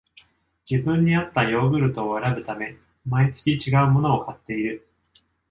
[0.67, 4.87] 自分にあったヨーグルトを選ぶため、毎月ちがうものを買っている